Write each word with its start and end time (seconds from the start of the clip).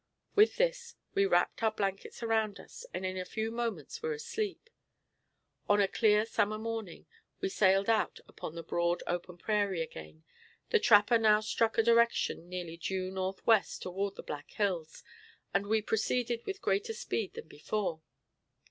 With 0.33 0.55
this, 0.55 0.95
we 1.13 1.27
wrapped 1.27 1.61
our 1.61 1.69
blankets 1.71 2.23
around 2.23 2.59
us, 2.59 2.87
and 2.91 3.05
in 3.05 3.19
a 3.19 3.23
few 3.23 3.51
moments 3.51 4.01
were 4.01 4.13
asleep. 4.13 4.67
On 5.69 5.79
a 5.79 5.87
clear 5.87 6.25
summer 6.25 6.57
morning, 6.57 7.05
we 7.39 7.49
sallied 7.49 7.87
out 7.87 8.19
upon 8.27 8.55
the 8.55 8.63
broad, 8.63 9.03
open 9.05 9.37
prairie 9.37 9.83
again. 9.83 10.23
The 10.71 10.79
trapper 10.79 11.19
now 11.19 11.39
struck 11.41 11.77
a 11.77 11.83
direction 11.83 12.49
nearly 12.49 12.77
due 12.77 13.11
northwest 13.11 13.83
toward 13.83 14.15
the 14.15 14.23
Black 14.23 14.49
Hills, 14.49 15.03
and 15.53 15.67
we 15.67 15.83
proceeded 15.83 16.47
with 16.47 16.63
greater 16.63 16.93
speed 16.93 17.35
than 17.35 17.47
before. 17.47 18.01